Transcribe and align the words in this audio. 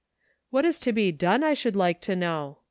"What 0.49 0.65
is 0.65 0.79
to 0.79 0.91
be 0.93 1.11
done, 1.11 1.43
I 1.43 1.53
should 1.53 1.75
like 1.75 2.01
to 2.01 2.15
know?" 2.15 2.57